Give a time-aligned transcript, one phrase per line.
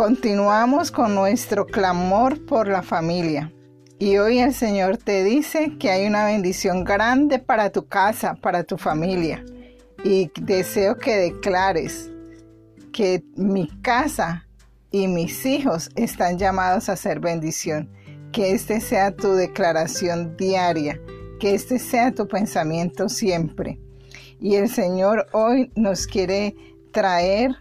[0.00, 3.52] Continuamos con nuestro clamor por la familia.
[3.98, 8.64] Y hoy el Señor te dice que hay una bendición grande para tu casa, para
[8.64, 9.44] tu familia.
[10.02, 12.10] Y deseo que declares
[12.94, 14.46] que mi casa
[14.90, 17.90] y mis hijos están llamados a ser bendición.
[18.32, 20.98] Que este sea tu declaración diaria,
[21.38, 23.78] que este sea tu pensamiento siempre.
[24.40, 26.56] Y el Señor hoy nos quiere
[26.90, 27.54] traer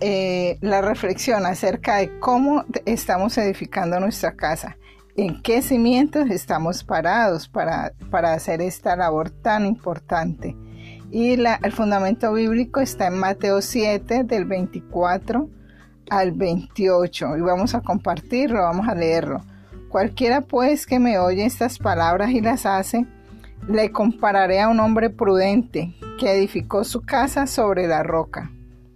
[0.00, 4.78] eh, la reflexión acerca de cómo estamos edificando nuestra casa,
[5.14, 10.56] en qué cimientos estamos parados para, para hacer esta labor tan importante.
[11.10, 15.50] Y el fundamento bíblico está en Mateo 7 del 24
[16.08, 19.44] al 28 y vamos a compartirlo, vamos a leerlo.
[19.90, 23.04] Cualquiera pues que me oye estas palabras y las hace,
[23.68, 28.50] le compararé a un hombre prudente que edificó su casa sobre la roca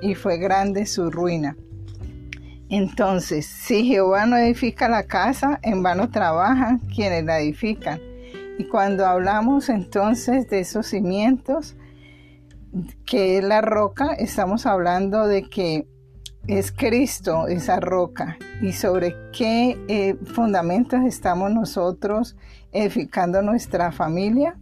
[0.00, 1.56] y fue grande su ruina.
[2.68, 8.00] Entonces, si Jehová no edifica la casa, en vano trabajan quienes la edifican.
[8.58, 11.76] Y cuando hablamos entonces de esos cimientos,
[13.04, 15.86] que es la roca, estamos hablando de que
[16.46, 22.36] es Cristo esa roca y sobre qué eh, fundamentos estamos nosotros
[22.72, 24.56] edificando nuestra familia,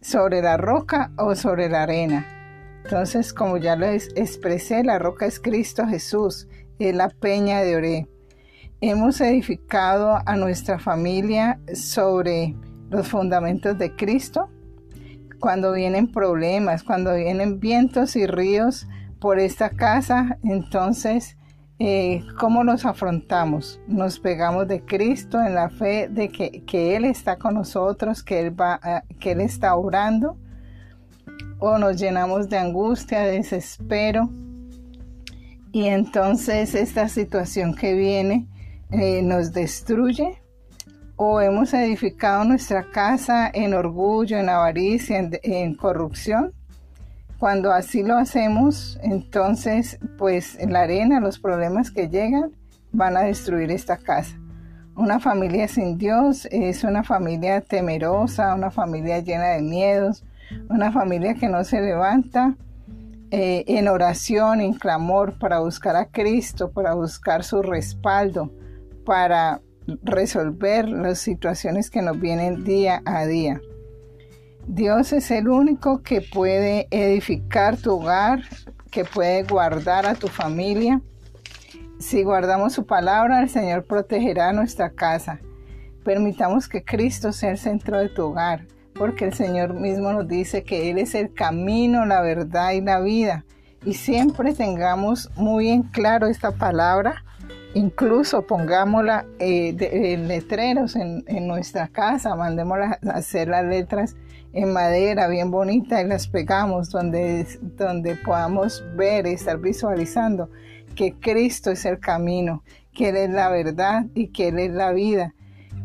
[0.00, 2.39] sobre la roca o sobre la arena.
[2.84, 6.48] Entonces, como ya lo expresé, la roca es Cristo Jesús,
[6.78, 8.08] es la peña de Oré.
[8.80, 12.56] Hemos edificado a nuestra familia sobre
[12.88, 14.48] los fundamentos de Cristo.
[15.38, 18.86] Cuando vienen problemas, cuando vienen vientos y ríos
[19.20, 21.36] por esta casa, entonces,
[21.78, 23.80] eh, ¿cómo nos afrontamos?
[23.86, 28.58] Nos pegamos de Cristo en la fe de que, Él está con nosotros, que Él,
[28.58, 28.80] va,
[29.18, 30.38] que Él está orando
[31.60, 34.28] o nos llenamos de angustia, de desespero.
[35.72, 38.48] Y entonces esta situación que viene
[38.90, 40.42] eh, nos destruye.
[41.16, 46.54] O hemos edificado nuestra casa en orgullo, en avaricia, en, corrupción.
[47.38, 52.52] Cuando así lo hacemos, entonces pues la arena, los problemas que llegan
[52.92, 54.34] van a destruir esta casa.
[54.96, 60.24] Una familia sin Dios es una familia temerosa, una familia llena de miedos,
[60.68, 62.56] una familia que no se levanta
[63.30, 68.52] eh, en oración, en clamor para buscar a Cristo, para buscar su respaldo,
[69.04, 69.60] para
[70.02, 73.60] resolver las situaciones que nos vienen día a día.
[74.66, 78.42] Dios es el único que puede edificar tu hogar,
[78.90, 81.00] que puede guardar a tu familia.
[81.98, 85.40] Si guardamos su palabra, el Señor protegerá nuestra casa.
[86.04, 88.66] Permitamos que Cristo sea el centro de tu hogar
[89.00, 93.00] porque el Señor mismo nos dice que Él es el camino, la verdad y la
[93.00, 93.46] vida.
[93.82, 97.24] Y siempre tengamos muy en claro esta palabra,
[97.72, 104.16] incluso pongámosla eh, en letreros en, nuestra casa, mandémosla a hacer las letras
[104.52, 107.46] en madera bien bonita y las pegamos donde,
[107.78, 110.50] donde podamos ver y estar visualizando
[110.94, 112.62] que Cristo es el camino,
[112.92, 115.34] que Él es la verdad y que Él es la vida.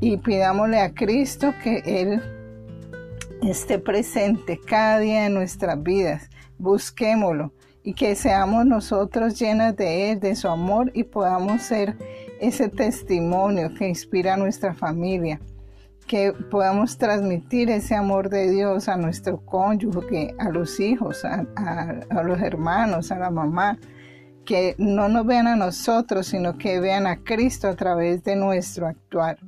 [0.00, 2.22] Y pidámosle a Cristo que Él
[3.50, 6.30] esté presente cada día de nuestras vidas.
[6.58, 11.96] Busquémoslo y que seamos nosotros llenas de Él, de su amor y podamos ser
[12.40, 15.40] ese testimonio que inspira a nuestra familia,
[16.06, 21.44] que podamos transmitir ese amor de Dios a nuestro cónyuge, a los hijos, a,
[22.08, 23.78] a los hermanos, a la mamá,
[24.44, 28.86] que no nos vean a nosotros, sino que vean a Cristo a través de nuestro
[28.86, 29.38] actuar.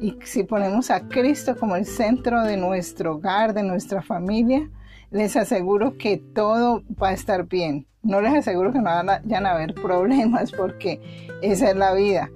[0.00, 4.68] Y si ponemos a Cristo como el centro de nuestro hogar, de nuestra familia,
[5.10, 7.86] les aseguro que todo va a estar bien.
[8.02, 11.00] No les aseguro que no vayan a haber problemas porque
[11.42, 12.30] esa es la vida,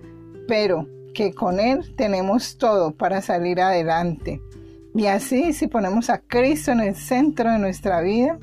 [0.49, 4.41] pero que con Él tenemos todo para salir adelante.
[4.95, 8.39] Y así, si ponemos a Cristo en el centro de nuestra vida,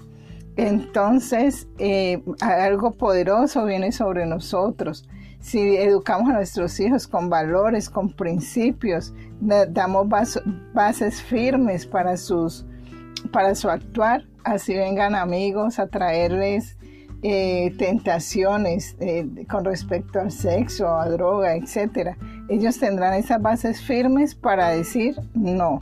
[0.56, 5.08] entonces eh, algo poderoso viene sobre nosotros
[5.40, 10.08] si educamos a nuestros hijos con valores, con principios, damos
[10.74, 12.66] bases firmes para, sus,
[13.32, 16.78] para su actuar, así vengan amigos a traerles
[17.22, 22.16] eh, tentaciones eh, con respecto al sexo, a droga, etc.
[22.48, 25.80] Ellos tendrán esas bases firmes para decir, no,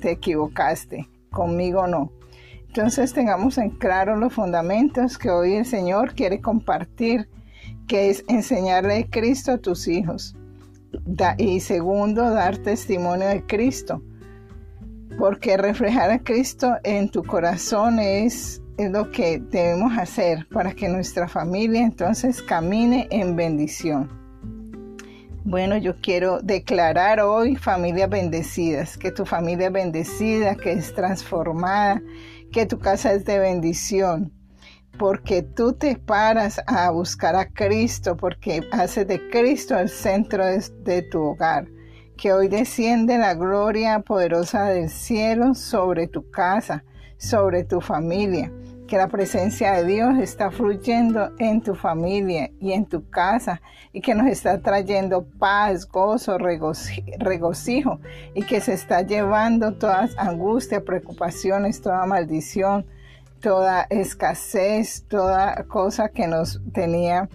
[0.00, 2.12] te equivocaste, conmigo no.
[2.68, 7.28] Entonces tengamos en claro los fundamentos que hoy el Señor quiere compartir,
[7.86, 10.34] que es enseñarle Cristo a tus hijos.
[11.38, 14.02] y segundo, dar testimonio de Cristo.
[15.18, 20.88] Porque reflejar a Cristo en tu corazón es, es lo que debemos hacer para que
[20.88, 24.22] nuestra familia entonces camine en bendición.
[25.44, 32.00] Bueno, yo quiero declarar hoy familias bendecidas, que tu familia es bendecida, que es transformada,
[32.52, 34.32] que tu casa es de bendición,
[34.98, 41.02] porque tú te paras a buscar a Cristo, porque haces de Cristo el centro de,
[41.02, 41.66] tu hogar.
[42.16, 46.84] Que hoy desciende la gloria poderosa del cielo sobre tu casa,
[47.16, 48.50] sobre tu familia
[48.92, 54.02] que la presencia de Dios está fluyendo en tu familia y en tu casa y
[54.02, 58.00] que nos está trayendo paz, gozo, regocijo
[58.34, 62.84] y que se está llevando todas angustias, preocupaciones, toda maldición,
[63.42, 67.28] toda escasez, toda cosa que nos tenía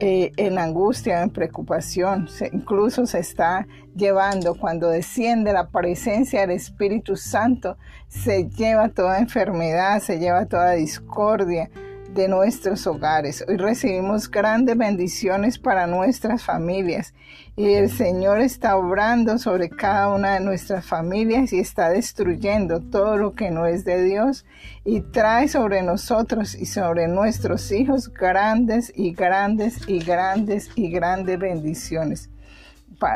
[0.00, 2.28] eh, en angustia, en preocupación.
[2.52, 7.78] incluso se está llevando cuando desciende la presencia del Espíritu Santo,
[8.08, 11.70] se lleva toda enfermedad, se lleva toda discordia,
[12.14, 13.44] de nuestros hogares.
[13.48, 17.12] Hoy recibimos grandes bendiciones para nuestras familias
[17.56, 23.16] y el Señor está obrando sobre cada una de nuestras familias y está destruyendo todo
[23.16, 24.46] lo que no es de Dios
[24.84, 31.38] y trae sobre nosotros y sobre nuestros hijos grandes y grandes y grandes y grandes
[31.38, 32.30] bendiciones.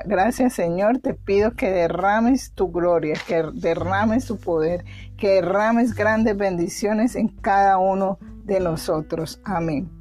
[0.06, 4.84] Gracias Señor, te pido que derrames tu gloria, que derrames tu poder,
[5.16, 8.18] que derrames grandes bendiciones en cada uno
[8.48, 9.40] de nosotros.
[9.44, 9.97] Amén.